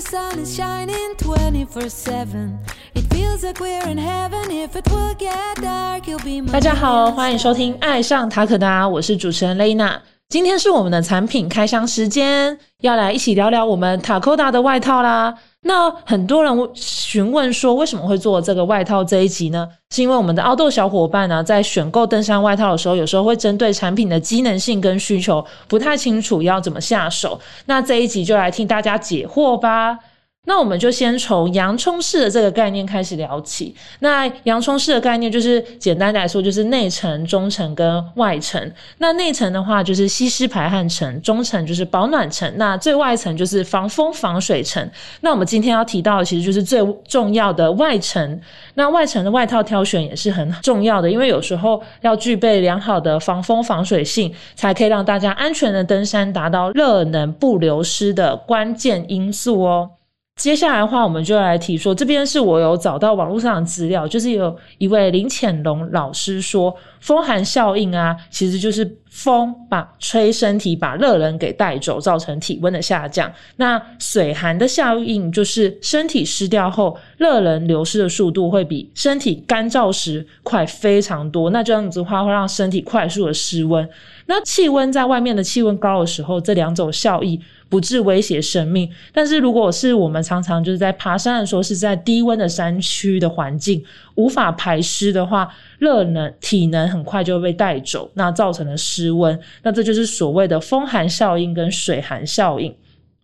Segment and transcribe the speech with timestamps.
[0.00, 2.58] sun is shining 24 7.
[2.94, 4.50] It feels like we're in heaven.
[4.50, 10.00] If it will get dark, you'll be my 大家好，欢迎收听《爱上塔可达》，我是主持人蕾娜。
[10.30, 15.34] 今天是我们的产品开箱时间，要来一起聊聊我们塔科达的外套啦。
[15.62, 19.68] 那很多人询问说，为什么会做这个外套这一集呢？
[19.90, 27.38] 是因为我们的凹豆小伙伴呢，在选购登山外套的时候，有时候会针对产品的机能性跟需求不太清楚要怎么下手。
[27.66, 29.98] 那这一集就来听大家解惑吧。
[30.46, 33.72] 那我们就先从洋葱式的这个概念开始聊起。
[34.00, 38.72] 那洋葱式的概念就是简单来说，就是内层、中层跟外层。
[38.98, 44.90] 那内层的话就是吸湿排汗层，中层就是保暖层，那最外层就是防风防水层。
[45.20, 48.40] 那我们今天要提到的其实就是最重要的外层。
[48.74, 59.90] 那外层的外套挑选也是很 重要的，因为有时候要具备良好的防风防水性，才可以让大家安全的登山，达到热能不流失的关键因素哦。
[60.36, 73.30] 接下来的话，我们就来提说，这边是我有找到网络上的资料，就是有一位林潜龙老师说，风寒效应啊，其实就是风把吹身体把热能给带走，造成体温的下降。
[73.56, 81.50] 那水寒的效应就是身体湿掉后，热能流失的速度会比身体干燥时快非常多。
[81.50, 83.86] 那这样子的话，会让身体快速的失温。
[84.26, 87.40] 那气温在外面的气温高的时候，这两种效益。
[87.68, 93.80] 不致威胁生命，但是如果是我们常常就是在爬山的时候，是在低温的山区的环境，
[94.16, 102.74] 无法排湿的话，热能体能很快就会被带走，那造成了失温，那这就是所谓的风寒效应跟水寒效应。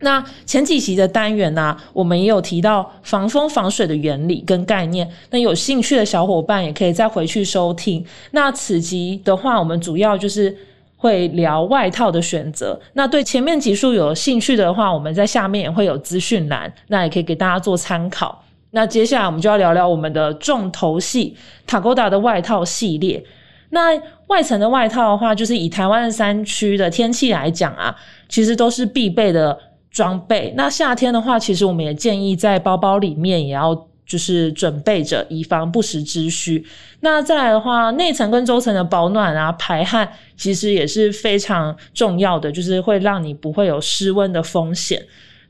[0.00, 8.04] 那前几集的单元呢，我们也有提到防风防水的原理跟概念，那有兴趣的小伙伴也可以再回去收听。
[8.30, 10.56] 那此集的话，我们主要就是。
[10.98, 18.42] 会聊外套的选择，那对前面集数有兴趣的话，我们在下面也会有资讯栏，那也可以给大家做参考。
[18.70, 21.36] 那接下来我们就要聊聊我们的重头戏
[21.66, 23.22] 塔勾达的外套系列。
[23.70, 27.94] 那外层的外套的话，就是以台湾的山区的天气来讲啊，
[28.28, 29.58] 其实都是必备的
[29.90, 30.52] 装备。
[30.56, 33.86] 那夏天的话，其实我们也建议在包包里面也要。
[34.06, 36.64] 就是准备着，以防不时之需。
[37.00, 45.02] 那再来的话，内层跟周层的保暖啊、排汗，其实也是非常重要的，就是会让你不会有失温的风险。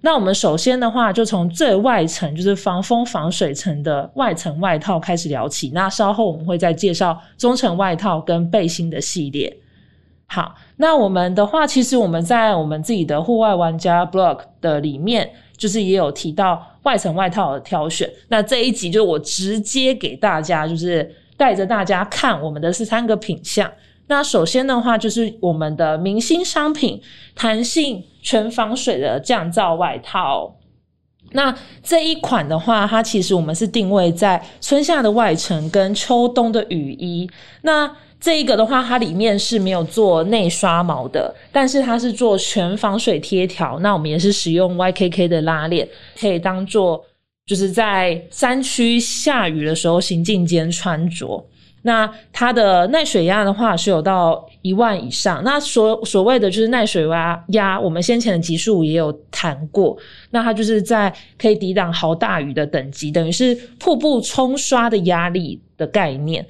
[0.06, 5.72] 那我们首先的话，就从最外层，就是防风防水层的外层外套开始聊起。
[5.75, 9.53] 那稍后我们会再介绍中层外套跟背心的系列。
[10.27, 15.28] 好，那我们的话，其实我们在我们自己的户外玩家 blog 的里面。
[15.56, 23.67] 就是也有提到外层外套的挑选，那这一集就我直接给大家，就是带着大家看我们的是三个品相。
[24.09, 27.00] 那首先的话，就是我们的明星商品——
[27.34, 30.56] 弹性全防水的降噪外套。
[31.33, 31.53] 那
[31.83, 37.28] 这一款的话，它其实我们是定位在春夏的外层跟秋冬的雨衣。
[37.62, 37.91] 那
[38.21, 43.78] 这一个的话，它里面是没有做内刷毛的，但是它是做全防水贴条。
[43.81, 45.87] 那我们也是使用 YKK 的拉链，
[46.19, 47.05] 可以当做
[47.44, 51.44] 就是在山区下雨的时候行进间穿着。
[51.87, 55.41] 那它的耐水压的话是有到一万以上。
[55.45, 59.97] 那所所谓的就是耐水压压，我们先前的级数也有谈过。
[60.31, 66.45] 那它就是在可以抵挡豪大雨的等级，等于是瀑布冲刷的压力的概念。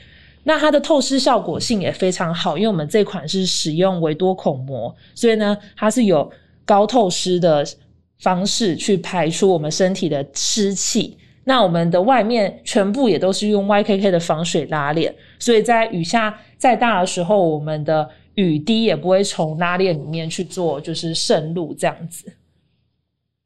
[0.44, 6.32] 那它的透湿效果性也非常好，因为我们这款是使用维多孔膜，所以呢，它是有
[6.64, 7.62] 高透湿的
[8.20, 11.18] 方式去排出我们身体的湿气。
[11.48, 22.32] 那我们的外面全部也都是用 YKK 的防水拉链，所以在雨下再大的时候，我们的雨滴也不会从拉链里面去做就是渗入这样子。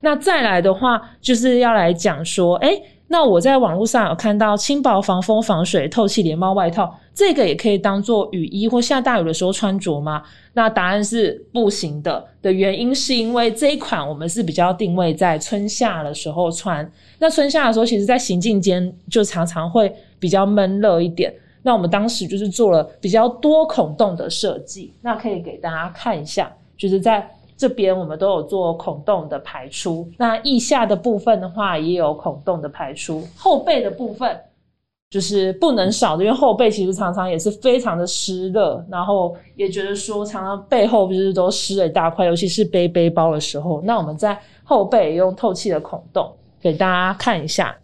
[0.01, 2.71] 那再来的话，就是要来讲说，哎。
[3.13, 10.23] 那我在网络上有看到轻薄防风防水透气连帽外套，这个也可以当做雨衣或下大雨的时候穿着吗？
[10.55, 12.27] 那答案是不行的。
[12.41, 16.91] 的原因是因为这一款我们是比较定位在春夏的时候穿。
[17.19, 21.31] 那春夏的时候，其实在行进间就常常会比较闷热一点。
[21.61, 27.31] 那我们当时就是做了比较多孔洞的设计，那可以给大家看一下，就是在。
[27.61, 34.35] 这边我们都有做孔洞的排出，那腋下的部分的话也有孔洞的排出，后背的部分
[35.11, 47.77] 就是不能少的，因为后背其实常常也是非常的湿热，然后也觉得说常常背后不是都湿了一大块，尤其是背背包的时候，那我们在后背用透气的孔洞给大家看一下。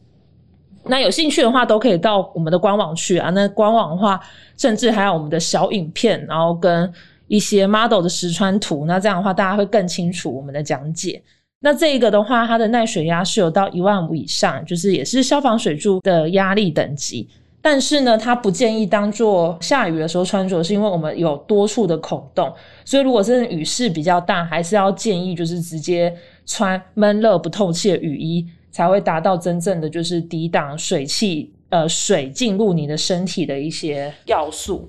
[0.85, 4.21] 那有兴趣的话都可以到我们的官网去啊，那官网的话
[4.57, 6.93] 甚至还有我们的小影片，然后跟。
[7.29, 11.21] 一些 model 的实穿图，那这样的话大家会更清楚我们的讲解。
[11.61, 17.29] 那这个的话，它的耐水压是有到一万五以上，就是也是消防水柱的压力等级。
[17.63, 22.53] 但是呢，它不建议当做下雨的时候穿着，是因为我们有多处的孔洞，
[22.85, 26.15] 所以如果是雨势比较大，还是要建议就是直接
[26.45, 34.89] 穿闷热不透气的雨衣，才会达到真正的就是抵挡水汽呃水进入你的身体的一些要素。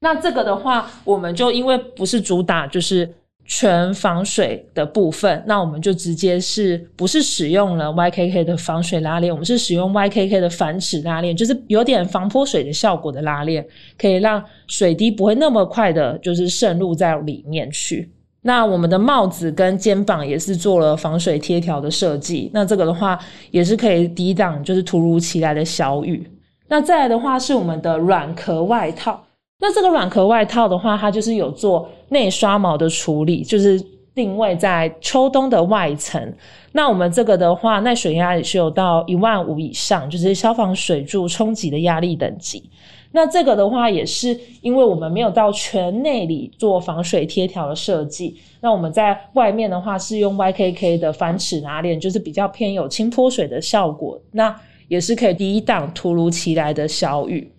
[0.00, 3.14] 那这个的话，我们就因为不是主打就是。
[3.52, 9.32] 全防水的部分，那我们就直接是不是使用了 YKK 的防水拉链？
[9.32, 13.66] 我们是使用 YKK 的反齿拉链，就是有点防泼水的效果的拉链，
[13.98, 18.08] 可以让水滴不会那么快的，就是渗入在里面去。
[18.42, 23.18] 那我们的帽子跟肩膀也是做了防水贴条的设计，那这个的话
[23.50, 26.24] 也是可以抵挡就是突如其来的小雨。
[26.68, 29.20] 那再来的话是我们的软壳外套。
[29.60, 33.80] 那这个软壳外套的话，它就是有做内刷毛的处理，就是
[34.14, 36.34] 定位在秋冬的外层。
[36.72, 42.70] 那我们这个的话，耐水压也是有到一万五以上，就是消防水柱冲击的压力等级。
[43.12, 54.54] 那这个的话，也是因为我们没有到全内里做防水贴条的设计，那我们在外面的话是用 YKK 的反齿拉链，就是比较偏有轻泼水的效果，那
[54.86, 57.52] 也是可以抵挡突如其来的小雨。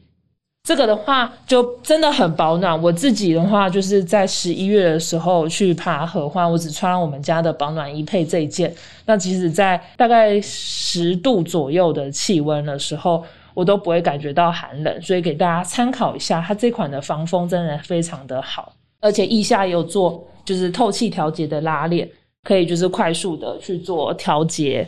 [0.64, 2.80] 这个的话就真的很保暖。
[2.82, 8.72] 我自己的话，就是在十一月的时候去爬合欢，我只穿我们家的保暖衣配这一件。
[9.06, 13.24] 那即使在大概十度左右的气温的时候，
[13.56, 15.02] 我都不会感觉到寒冷。
[15.02, 22.08] 所以给大家参考一下，它这款的防风真的非常的好，而且腋下也有做就是透气调节的拉链，
[22.44, 24.88] 可以就是快速的去做调节。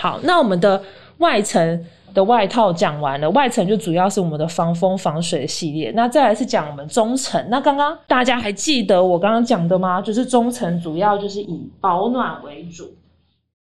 [0.00, 0.82] 好，那我们的
[1.18, 1.84] 外层。
[2.14, 5.90] 的外套讲完了，外层就主要是我们的防风防水系列。
[5.94, 7.44] 那再来是讲我们中层。
[7.48, 10.00] 那刚刚大家还记得我刚刚讲的吗？
[10.00, 12.94] 就是中层主要就是以保暖为主。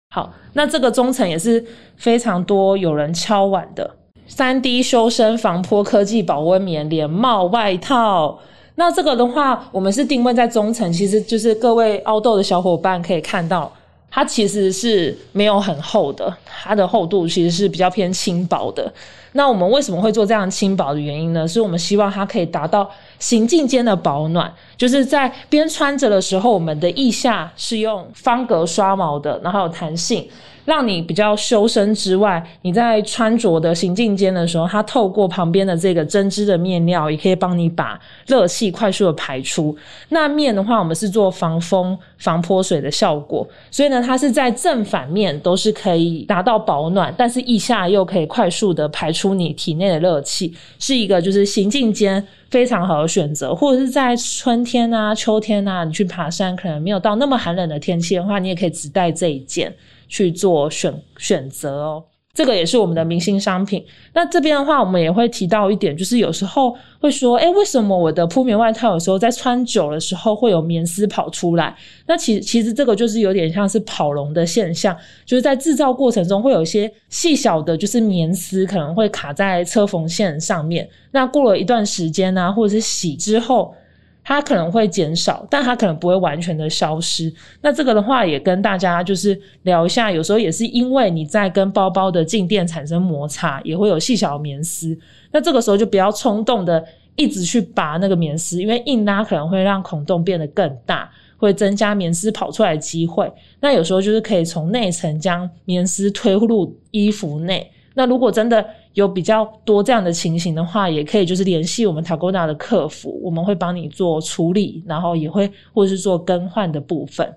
[0.09, 1.63] 好，那这个中层也是
[1.95, 3.95] 非常多有人敲碗的，
[4.27, 8.39] 三 D 修身防泼科技保温棉连帽外套。
[8.75, 13.71] 那这个的话，我们是定位在中层，其实就是各位凹豆的小伙伴可以看到。
[14.15, 18.93] 它其实是没有很厚的，它的厚度其实是比较偏轻薄的。
[19.33, 21.47] 那我们为什么会做这样轻薄的原因呢？
[21.47, 22.89] 是我们希望它可以达到
[23.19, 30.27] 行进间的保暖，就是在边穿着的时候，我们的腋下是用方格刷毛的，然后有弹性。
[30.65, 39.75] 让你比较修身之外，你在穿着的行进间的时候，它透过旁边的这个针织的面料，也可以帮你把热气快速的排出。
[40.07, 53.55] 那面的话，我们是做防风、防泼水的效果，所以呢，它是在正反面都是可以达到保暖，但是腋下又可以快速的排出出你体内的热气，是一个就是行进间非常好的选择。
[53.55, 59.73] 或者是在春天啊、秋天啊，你去爬山可能没有到那么寒冷的天气的话，你也可以只带这一件。
[60.09, 62.03] 去做选选择哦，
[62.35, 63.85] 这个也是我们的明星商品。
[64.13, 71.75] 那这边的话，我们也会提到一点，就是有时候会说，哎，为什么我的铺棉外套有时候在穿久的时候会有棉丝跑出来？
[72.07, 80.89] 那其其实这个就是有点像是跑龙的现象，就是在制造过程中会有一些细小的，就是棉丝可能会卡在车缝线上面。
[81.11, 83.75] 那过了一段时间呢，或者是洗之后。
[84.23, 87.33] 它可能会减少，但它可能不会完全的消失。
[87.61, 94.97] 那这个的话，也跟大家就是聊一下，有时候也是因为你在跟包包的静电产生摩擦，也会有细小棉丝。
[95.31, 96.83] 那这个时候就不要冲动的
[97.15, 103.31] 一直去拔那个棉丝，因为硬拉可能会让孔洞变得更大，会增加棉丝跑出来的机会。
[103.59, 107.69] 那有时候就是可以从内层将棉丝推入衣服内。
[107.95, 117.27] 那如果真的有比较多这样的情形的话，也可以就是联系我们 Tagoda 的客服，我们会帮你做处理，然后也会或者是做更换的部分。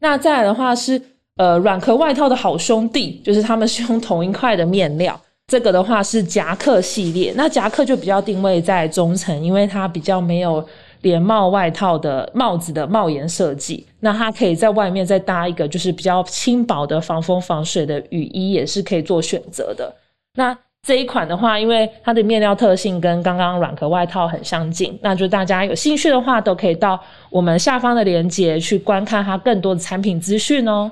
[0.00, 1.00] 那再来的话是
[1.36, 7.32] 呃软壳外套的好兄弟，就是他们是用同一块的面料，这个的话是夹克系列。
[7.36, 10.64] 那夹克就比较定位在中层，因为它比较没有
[11.00, 19.92] 连帽外套的帽子的帽檐设计，那它可以在外面再搭一个就是比较轻薄的防风防水的雨衣，也是可以做选择的。
[20.34, 20.56] 那
[20.86, 26.98] 这一款的话，因为它的面料特性跟刚刚软壳外套很相近，那就大家有兴趣的话，都可以到
[27.30, 30.90] 我们下方的链接去观看它更多的产品资讯哦。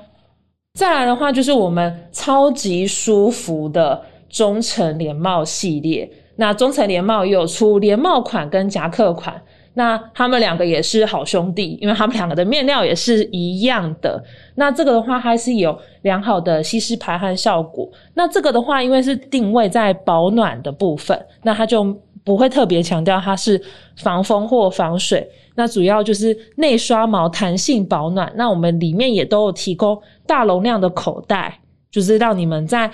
[0.77, 9.41] 再来的话，就是我们超级舒服的中层连帽系列，那中层连帽也有出连帽款跟夹克款。
[9.77, 14.21] 那他们两个也是好兄弟，因为他们两个的面料也是一样的。
[14.55, 17.87] 那这个的话还是有良好的吸湿排汗效果。
[18.15, 23.61] 那这个的话，因为是定位在保暖的部分，那它就不会特别强调它是
[23.97, 25.29] 防风或防水。
[25.53, 28.33] 那主要就是内刷毛、弹性保暖。
[28.35, 31.59] 那我们里面也都有提供大容量的口袋，
[31.91, 32.89] 就是让你们在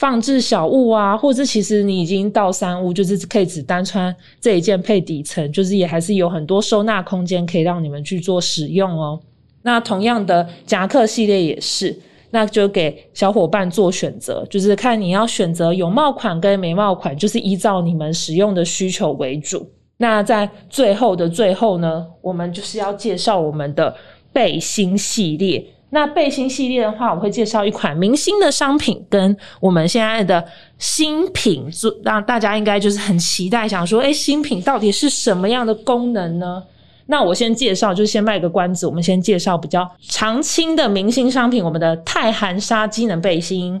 [0.00, 9.20] 放置小物啊，或者其实你已经到三屋，就是可以只单穿这一件配底层，就是也还是有很多收纳空间可以让你们去做使用哦。
[9.60, 11.94] 那同样的夹克系列也是。
[12.32, 19.68] 那就给小伙伴做选择，就是看你要选择有帽款跟没帽款，就是依照你们使用的需求为主。
[19.98, 23.94] 那在最后的最后呢，我们就是要介绍我们的
[24.32, 25.62] 背心系列。
[25.90, 30.44] 那背心系列的话，我会介绍一款明星的商品，跟我们现在的
[30.78, 31.68] 新品，
[32.04, 36.62] 让大家应该就是很期待，想说，哎，新品到底是什么样的功能呢？
[37.06, 38.86] 那我先介绍，就先卖个关子。
[38.86, 43.80] 我们先介绍比较常青的明星商品，我们的太含纱机能背心。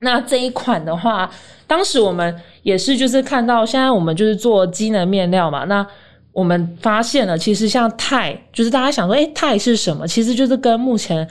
[0.00, 1.30] 那这一款的话，
[1.66, 5.64] 当时我们也是就是看到，现在我们就是做机能面料嘛。
[5.64, 5.86] 那
[6.32, 10.08] 我们发现了，其实像钛，就是大家想说，哎，钛是什么？
[10.08, 11.28] 其实就是跟目前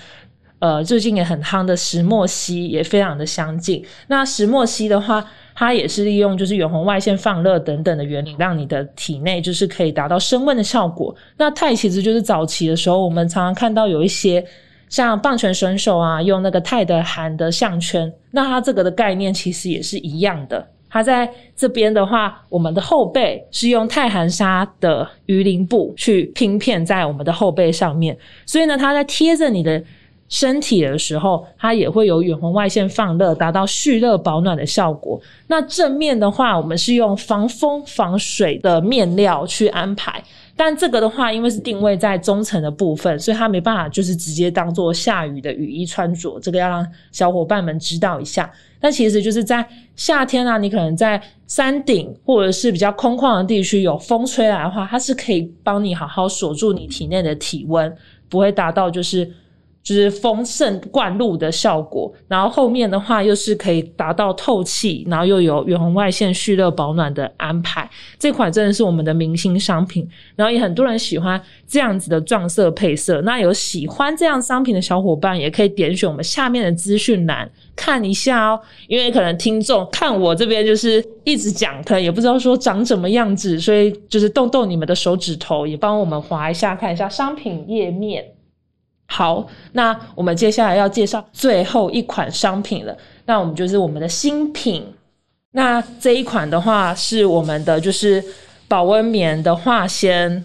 [0.60, 3.84] 呃最近也很夯的石墨烯也非常的相近。
[4.08, 11.16] 那石墨烯的话，它也是利用就是远红外线放热等等的原理，让你的体内就是可以达到升温的效果。
[11.38, 14.46] 那钛其实就是早期的时候，我们常常看到有一些
[14.88, 18.14] 像棒球选手啊，用那个钛的含的项圈。
[18.30, 20.68] 那它这个的概念其实也是一样的。
[20.92, 29.82] 它在这边的话，我们的后背是用钛含纱的鱼鳞布去拼片在我们的后背上面，所以呢，它在贴着你的。
[30.32, 35.20] 身体的时候，它也会有远红外线放热，达到蓄热保暖的效果。
[35.48, 40.24] 那正面的话，我们是用防风防水的面料去安排，
[40.64, 46.40] 但这个的话，因为是定位在中层的部分，所以它没办法就是直接当做下雨的雨衣穿着。
[46.40, 48.48] 这个要让小伙伴们知道一下。
[48.80, 57.92] 但其实就是在夏天啊，你可能在山顶或者是比较空旷的地区，有风吹来的话，它是可以帮你好好锁住你体内的体温，
[58.30, 59.28] 不会达到就是。
[59.84, 67.90] 就是丰盛灌入的效果，然后后面的话又是可以达到透气，然后又有远红外线蓄热保暖的安排。
[68.20, 73.22] 这款真的是我们的明星商品，然后也很多人喜欢这样子的撞色配色。
[73.22, 78.60] 那有喜欢这样商品的小伙伴，也可以点选我们下面的资讯栏看一下哦。
[78.88, 88.24] 因为可能听众看我这边就是一直讲，可能也不知道说长怎么样子，所以就是动动你们的手指头，也帮我们划一下，看一下商品页面。
[89.14, 92.96] 好，那我们接下来要介绍最后一款商品了。
[93.26, 94.86] 那我们就是我们的新品。
[95.52, 98.24] 那这一款的话是我们的就是
[98.70, 100.42] 保温棉的化纤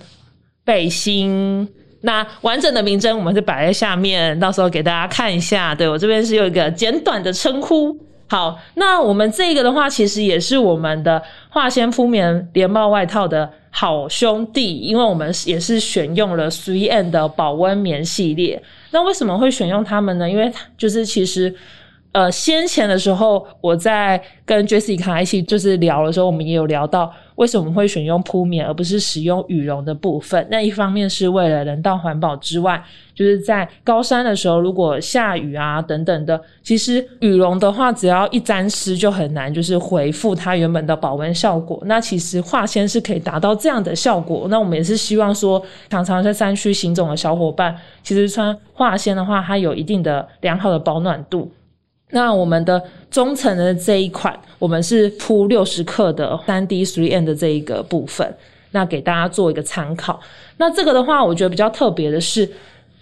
[0.64, 1.68] 背心。
[2.00, 5.72] 那完整的名称我们是摆在下面，到时候给大家看一下。
[5.72, 7.96] 对我这边是有一个简短的称呼。
[8.28, 18.62] 好，那我们这个的话，其实也是我们的化纤铺棉连帽外套的好兄弟，因为我们也是选用了 Three N 的保温棉系列。
[18.90, 20.30] 那为什么会选用它们呢？
[20.30, 21.54] 因为就是其实。
[22.16, 30.48] 呃，先前的时候，我在跟 Jessica 一起就是聊的时候，我们也有聊到为什么会选用铺棉而不是使用羽绒的部分。
[30.50, 32.82] 那一方面是为了人道环保之外，
[33.14, 41.78] 就是在高山的时候，如果下雨啊等等的，其实羽绒的话，只要一沾湿就很难就是恢复它原本的保温效果。
[41.84, 44.46] 那其实化纤是可以达到这样的效果。
[44.48, 51.52] 那我们也是希望说，常常在山区行走的小伙伴，其实穿化纤的话，它有一定的良好的保暖度。
[52.10, 58.34] 那我们的中层的这一款，我们是铺六十克的三 D Three N 的这一个部分，
[58.70, 60.20] 那给大家做一个参考。
[60.58, 62.48] 那这个的话，我觉得比较特别的是，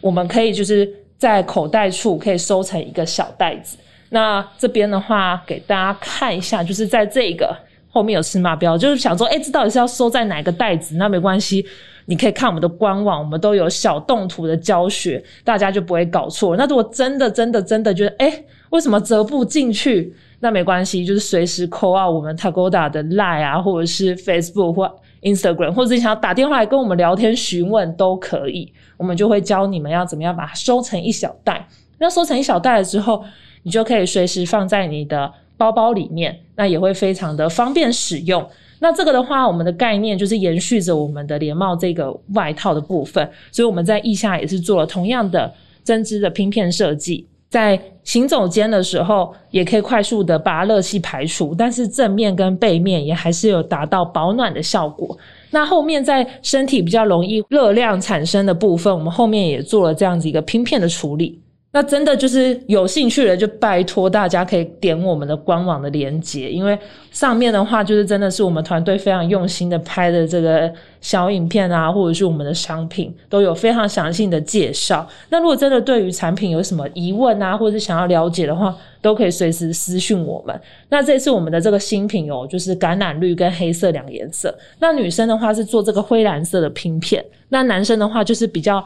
[0.00, 3.76] 我们可以就是在口袋处可以收成一个小袋子。
[4.08, 7.56] 那这边的话，给大家看一下，就是在这个
[7.94, 10.96] 后面有尺码标，就是想说，哎，这到底是要收在哪个袋子？
[10.96, 11.64] 那没关系，
[12.04, 16.56] 你可以看我们的官网，我们都有小动图的教学，大家就不会搞错。
[16.56, 18.44] 那如果真的、真的、真的觉得，哎。
[18.70, 20.12] 为什么折不进去？
[20.40, 31.64] 那没关系，就是随时扣啊，我们 Tagoda 的 Line 啊，或者是 Facebook 或 Instagram，或者你想要打电话来跟我们聊天询问都可以，我们就会教你们要怎么样把它收成一小袋。
[31.98, 33.24] 那收成一小袋了之后，
[33.62, 38.44] 你就可以随时放在你的包包里面，那也会非常的方便使用。
[38.80, 45.50] 那这个的话，我们的概念就是延续着我们的连帽这个外套的部分，所以我们在腋下也是做了同样的
[45.82, 47.26] 针织的拼片设计。
[47.48, 55.16] 在行走间的时候，也可以快速的把热气排除，但是正面跟背面也还是有达到保暖的效果。
[55.50, 61.40] 那后面在身体比较容易热量产生的部分，我们后面也做了这样子一个拼片的处理。
[61.76, 66.78] 那真的就是有兴趣的，就拜托大家可以点我们的官网的链接，因为
[67.10, 75.04] 上面的话就是真的是我们团队非常用心的拍的这个小影片啊，或者是我们的商品都有非常详细的介绍。
[75.30, 80.60] 那如果真的对于产品有什么疑问啊，或者是想要了解的话，都可以随时私讯我们。
[80.90, 84.56] 那这次我们的这个新品哦，就是橄榄绿跟黑色两个颜色。
[84.78, 88.84] 那女生的话是做这个灰蓝色的拼片，那男生的话就是比较。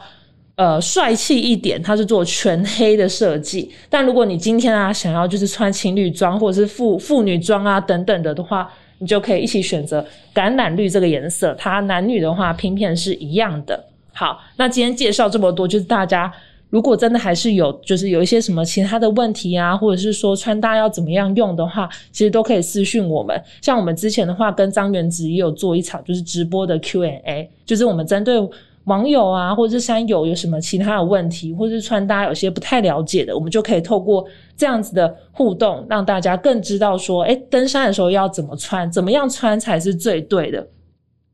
[0.59, 3.71] 呃，帅气一点，它是做全黑的设计。
[3.89, 11.55] 但如果你今天啊想要就是穿情侣装或者是妇妇女装啊等等的的话，你就可以一起选择橄榄绿这个颜色。
[11.57, 13.81] 它男女的话拼片是一样的。
[14.11, 16.29] 好，那今天介绍这么多，就是大家
[16.69, 23.41] 如果真的还是有就是有一些什么其他的问题啊，或者是说穿搭要怎么样用的话，其实都可以私讯我们。
[23.61, 28.37] 像我们之前的话，跟张元直也有做一场就是直播的 Q&A，就是我们针对。
[28.85, 34.25] 网友啊，或者是山友有什么其他的问题，或者是穿搭有些不太了解的，我们就可以透过
[34.57, 40.67] 这样子的互动，让大家更知道说，哎，登山的时候要怎么穿，怎么样穿才是最对的。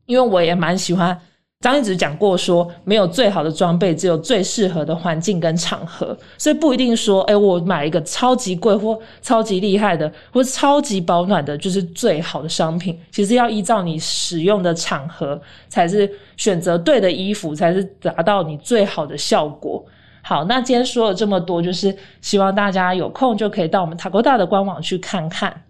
[0.06, 1.18] 因为我也蛮喜欢。
[1.66, 12.96] 张一直讲过说，没有最好的装备，只有最适合的环境跟场合，所以不一定说，哎，我买一个超级贵或超级厉害的，或超级保暖的，就是最好的商品。
[13.10, 19.84] 其实要依照你使用的场合，才是选择对的衣服，才是达到你最好的效果。
[20.22, 25.62] 好，那今天说了这么多，就是希望大家有空就可以到我们塔 d 大的官网去看看。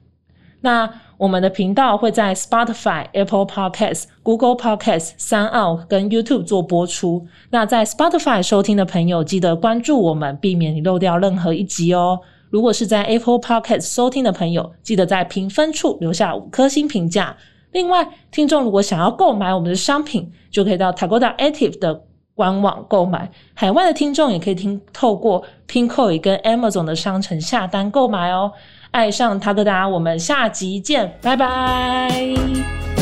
[0.67, 7.25] 那我们的频道会在 Spotify、Apple Podcasts、Google Podcasts、三奥跟 YouTube 做播出。
[7.51, 12.19] 那在 Spotify 收听的朋友，记得关注我们，避免你漏掉任何一集哦。
[12.51, 17.37] 如果是在 Apple Podcast 收听的朋友，记得在评分处留下五颗星评价。
[17.71, 22.03] 另外，听众如果想要购买我们的商品，就可以到 Tagoda Active 的
[22.35, 23.31] 官网购买。
[23.55, 28.51] 海外的听众也可以听透过 Pinkoi 跟 Amazon 的商城下单购买哦。
[28.91, 32.96] 爱上他的达，我们下集见，拜拜。